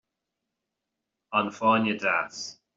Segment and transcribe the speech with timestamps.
[1.37, 2.37] An fáinne deas